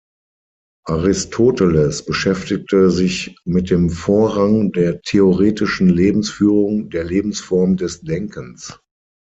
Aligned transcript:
Aristoteles 0.87 2.03
beschäftigte 2.03 2.89
sich 2.89 3.37
mit 3.45 3.69
dem 3.69 3.91
Vorrang 3.91 4.71
der 4.71 4.99
theoretischen 5.03 5.89
Lebensführung, 5.89 6.89
der 6.89 7.03
Lebensform 7.03 7.77
des 7.77 8.01
Denkens. 8.01 8.79